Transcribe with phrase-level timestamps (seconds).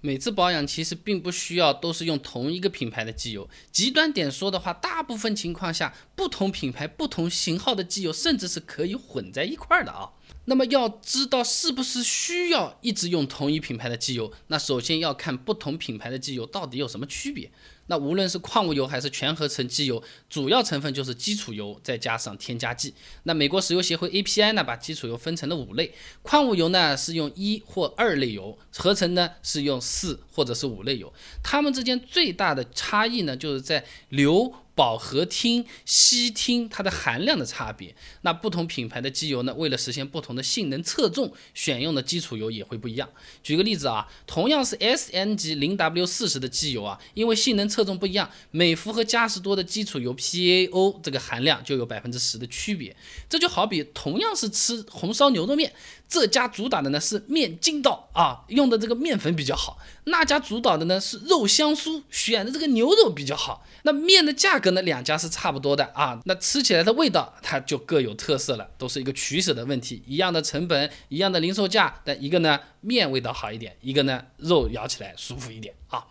[0.00, 10.10] 每次保养其实并不需要都是用同一个品牌的机油，极端点说的话，大部分情况下，不同品牌、不同型号的机油甚至是可以混在一块儿的啊。
[10.48, 17.50] 那么要知道是不是需要一直用同一品牌的机油，那首先要看不同品牌的机油到底有什么区别。
[17.90, 22.94] 那无论是矿物油还是全合成机油，主要成分就是基础油再加上添加剂。
[23.24, 31.12] 那美国石油协会 API 呢，把基础油分成了五类，矿物油呢是用一或二类油，合成呢是用四或者是五类油。
[31.42, 34.54] 它们之间最大的差异呢，就是在硫。
[34.78, 43.08] 饱和烃、烯烃它的含量的差别，那不同品牌的机油呢，为了实现不同的性能侧重，选用的基础油也会不一样。
[43.42, 52.94] 举个例子啊，同样是 SN 级零 W 四十的机油啊，因为性能侧重不一样，美孚和嘉实多的基础油 PAO 这个含量就有百分之十的区别。
[53.28, 55.72] 这就好比同样是吃红烧牛肉面。
[56.08, 63.66] 这家主打的呢是面筋道啊，用的这个面粉比较好；那家主导的呢是肉香酥，选的这个牛肉比较好。
[63.82, 70.02] 那面的价格跟那，两家是差不多的啊，那吃起来的味道它就各有特色了，都是一个取舍的问题。
[70.06, 76.06] 一样的成本，一样的零售价，但一个呢面味道好一点，一个呢肉咬起来舒服一点啊。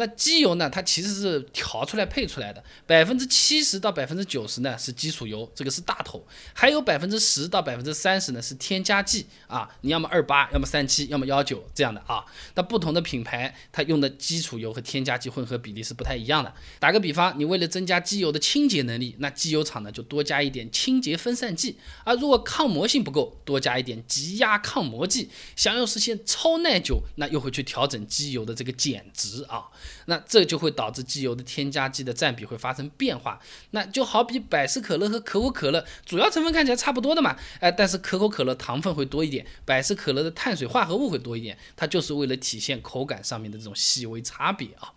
[0.00, 0.70] 那机油呢？
[0.70, 12.24] 它其实是调出来配出来的，百分之七十到百分之九十呢是基础油，这个是大头，还有百分之十到百分之三十呢是添加剂啊，你要么二八，要么三七，要么幺九这样的啊。
[12.54, 16.54] 那不同的品牌它用的基础油和添加剂混合比例是不太一样的。
[16.78, 22.14] 打个比方，你为了增加机油的清洁能力，那机油厂呢就多加一点清洁分散剂啊。
[22.14, 25.28] 如果抗磨性不够，多加一点极压抗磨剂。
[25.56, 29.66] 想要实现超耐久，那又会去调整机油的这个减值啊。
[30.06, 33.40] 那这就会导致机油的添加剂的占比会发生变化。
[33.72, 44.92] 那就好比百事可乐和可口可乐，主要成分看起来差不多的嘛，哎，但是可口可乐糖分会多一点，百事可乐的碳水化合物会多一点，它就是为了体现口感上面的这种细微差别啊。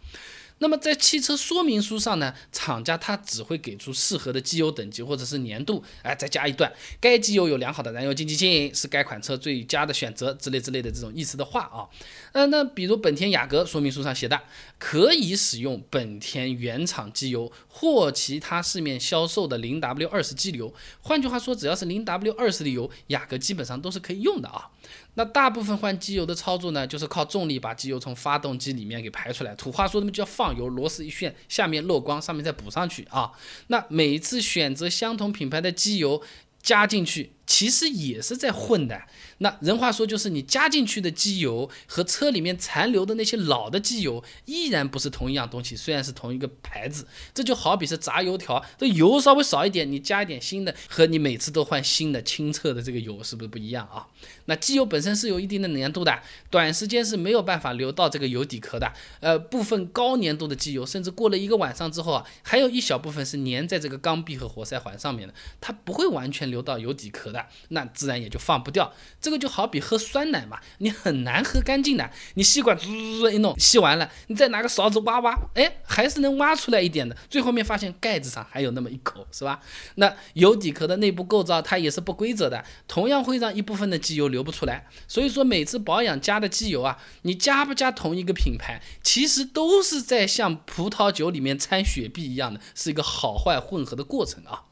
[0.61, 11.89] 那么在汽车说明书上呢，厂家它只会给出适合的机油等级或者是年度，哎，再加一段，该机油有良好的燃油经济性，是该款车最佳的选择之类之类的这种意思的话啊。
[12.33, 14.39] 呃，那比如本田雅阁说明书上写的，
[14.77, 20.71] 可以使用本田原厂机油或其他市面销售的零 W 二十机油。
[21.01, 24.69] 换句话说，只要是零 W 二十的油，雅阁基本上都是可以用的啊。
[25.15, 29.53] 那大部分换机油的操作呢，就是靠重力把机油从发动机里面给排出来。
[29.55, 33.31] 土话说，那么叫放油，螺丝一旋，下面漏光，上面再补上去啊。
[33.67, 36.21] 那每一次选择相同品牌的机油
[36.61, 37.33] 加进去。
[37.45, 39.01] 其实也是在混的。
[39.41, 45.75] 那人话说，就是你加进去的机油和车里面残留的那些老的机油，依然不是同一样东西。
[45.75, 54.05] 虽然是同一个牌子，这就好比是炸油条，这油稍微少一点，你加一点新的，和你每次都换新的清澈的这个油，是不是不一样啊？
[54.45, 56.21] 那机油本身是有一定的粘度的，
[56.51, 58.93] 短时间是没有办法流到这个油底壳的。
[59.21, 67.47] 呃，部分高粘度的机油，甚至过了一个晚上之后啊，还有一小部分是粘在这个缸壁和活塞环上面的，它不会完全流到油底壳的。
[67.69, 72.07] 那自然也就放不掉，这个就好比喝酸奶嘛，你很难喝干净的。
[72.35, 72.85] 你吸管滋
[73.33, 77.17] 一弄，吸完了，你再拿个勺子挖挖，哎，还是能挖出来一点的。
[77.29, 79.59] 最后面发现盖子上还有那么一口，是吧？
[79.95, 84.85] 那油底壳的内部构造它也是不规则的，同样会让一部分的机油流不出来。
[85.07, 94.63] 所以说每次保养加的机油啊，你加不加同一个品牌，其实都是在像葡萄酒里面掺雪碧一样的，是一个好坏混合的过程啊。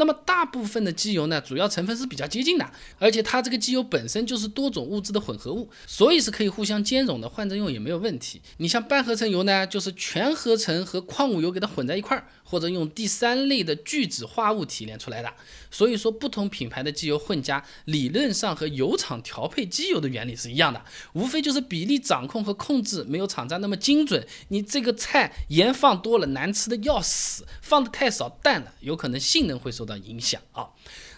[0.00, 2.66] 那么大部分的机油呢，主要成分是比较接近的，
[2.98, 8.40] 而且它这个机油本身就是多种物质的混合物，所以是可以互相兼容的，换着用也没有问题。
[8.56, 12.26] 你像半合成油呢，就是全合成和矿物油给它混在一块儿。
[12.42, 15.32] 或者用第三类的聚酯化物提炼出来的，
[15.70, 24.26] 所以说不同品牌的机油混加，理论上和油厂调配机油的原理是一样的，无非就是比例掌控和控制没有厂家那么精准。
[24.48, 30.68] 你这个菜盐放多了难吃的要死，放的太少淡了，有可能性能会受到影响啊。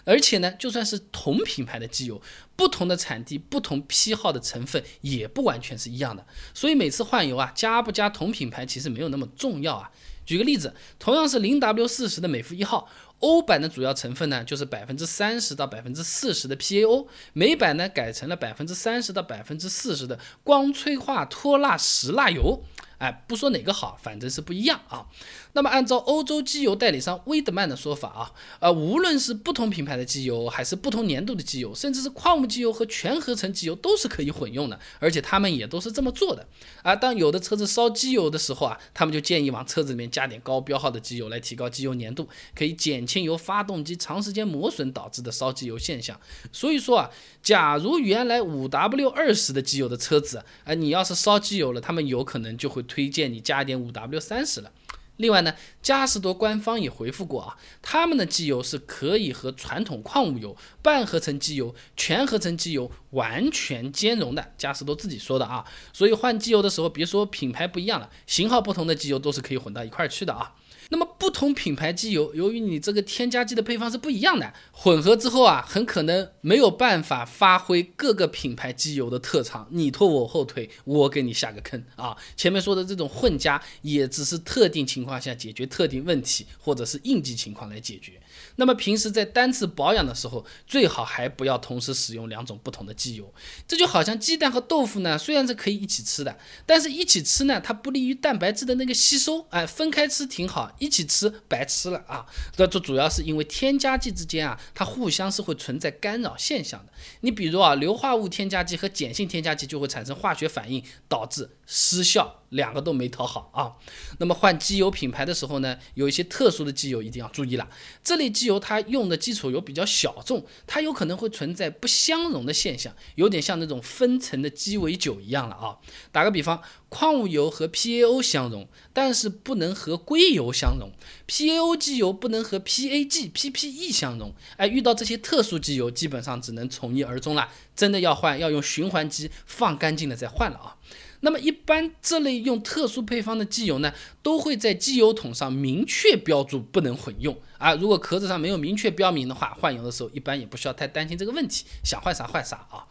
[0.05, 2.21] 而且呢，就算是同品牌的机油，
[2.55, 6.25] 不同的产地、不同批号的成分也不完全是一样的。
[6.53, 9.91] 所以每次换油啊，加不加同品牌其实没有那么重要啊。
[10.25, 12.89] 举个例子，同样是零 W 四十的美孚一号，
[13.19, 22.63] 欧版的主要成分呢就是百分之三十到百分之四十的 PAO，美版呢改成了百分之三十到百分之四十的光催化脱蜡石蜡油。
[23.03, 25.05] 哎，不说哪个好，反正是不一样啊。
[25.51, 36.47] 那么按照欧洲机油代理商威德曼的说法啊，呃，无论是不同品牌的机油，还是不同年度的机油，甚至是矿物机油和全合成机油，都是可以混用的，而且他们也都是这么做的
[36.81, 36.95] 啊。
[36.95, 46.17] 当有的车子烧机油的时候啊，他们就建议往车子里面加点高标号的机油，来提高机油粘度，可以减轻由发动机长时间磨损导致的烧机油现象。
[46.53, 47.09] 所以说啊，
[47.41, 54.71] 假如原来五 W 二十的机油的车子，啊，你要是烧机油了，他们有可能就会推荐你加一点五 W 三十了。
[55.17, 64.53] 另外呢，嘉实多官方也回复过啊，他们的机油是可以和传统矿物油、半合成机油、全合成机油完全兼容的。
[64.57, 70.53] 嘉实多自己说的啊，所以换机油的时候，别说品牌不一样了，型号不同的机油都是可以混到一块儿去的啊。
[70.89, 82.17] 那么不同品牌机油，由于你这个添加剂的配方是不一样的，混合之后啊，很可能没有办法发挥各个品牌机油的特长，你拖我后腿，我给你下个坑啊！
[82.35, 88.19] 前面说的这种混加，也只是特定情况下解决特定问题，或者是应急情况来解决。
[88.55, 93.31] 那么平时在单次保养的时候，最好还不要同时使用两种不同的机油。
[93.67, 96.35] 这就好像鸡蛋和豆腐呢，虽然是可以一起吃的，
[96.65, 99.45] 但是一起吃呢，它不利于蛋白质的那个吸收。
[99.51, 102.25] 哎，分开吃挺好，一起吃白吃了啊。
[102.55, 106.93] 这这主要是因为添加剂之间啊，它互相是会存在干扰现象的。
[107.21, 112.42] 你比如啊，硫化物添加剂和碱性添加剂就会产生化学反应，导致失效。
[112.53, 113.73] 两个都没讨好啊，
[114.17, 117.69] 那么换机油品牌的时候呢，有一些特殊的机油一定要注意了。
[118.03, 125.77] 这类机油它用的基础油比较小众，它有可能会存在不相容的现象，有点像那种分层的鸡尾酒一样了啊。
[126.11, 130.91] 打个比方，矿物油和 PAO 相容，但是不能和硅油相容
[131.27, 134.33] ；PAO 机油不能和 PAG、PPE 相容。
[134.57, 137.49] 哎，遇到这些特殊机油，基本上只能从一而终了。
[137.75, 140.77] 真的要换，要用循环机放干净了再换了啊。
[141.25, 147.73] 那么一般这类用特殊配方的机油呢，都会在机油桶上明确标注不能混用啊。
[147.75, 152.83] 如果壳子上没有明确标明的话，换油的时候一般也不需要太担心这个问题，想换啥换啥啊。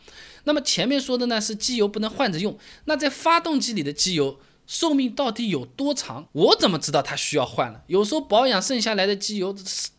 [0.44, 6.26] 那么前面说的呢是机油不能换着用，那在发动机里的机油寿命到底有多长？
[6.32, 7.82] 我怎么知道它需要换了？
[7.87, 9.55] 有时候保养剩下来的机油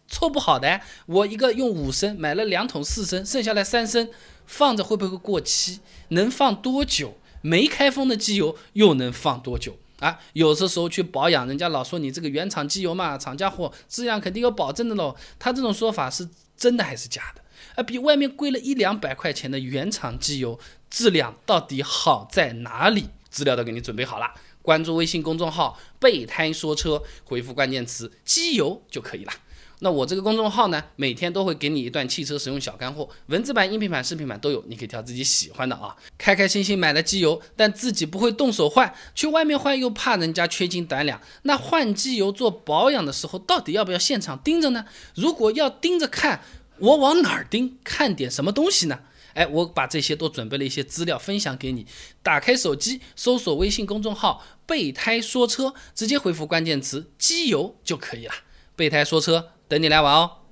[0.08, 4.10] 凑不好的，我一个用五升买了两桶四升，剩下来三升
[4.48, 5.82] 放着会不会过期？
[6.10, 7.20] 能放多久？
[7.44, 10.18] 没开封的机油又能放多久啊？
[10.34, 15.16] 有的时候去保养，人家老说你这个原厂机油嘛，厂家货质量肯定有保证的喽。
[15.38, 17.42] 他这种说法是真的还是假的？
[17.76, 20.58] 啊，比外面贵了一两百块钱的原厂机油
[20.90, 23.10] 质量到底好在哪里？
[23.30, 24.32] 资料都给你准备好了，
[24.62, 29.34] 关注微信公众号“备胎说车”，回复关键词“机油”就可以了。
[29.84, 35.94] 那我这个公众号呢，每天都会给你一段汽车使用小干货，文字版、音频版、视频版都有，你可以挑自己喜欢的啊。
[36.18, 41.20] 开开心心买了机油，但自己不会动手换，去外面换又怕人家缺斤短两。
[41.42, 44.86] 那换机油做保养的时候，到底要不要现场盯着呢？
[45.16, 46.42] 如果要盯着看，
[46.80, 47.78] 我往哪儿盯？
[47.84, 49.02] 看点什么东西呢？
[49.34, 51.86] 哎，我把这些都准备了一些资料分享给你。
[52.22, 58.34] 打开手机，搜索微信公众号“备胎说车”，直接回复关键词“机油”就可以了。
[58.78, 59.50] 备胎说车。
[59.74, 60.43] 等你来玩哦。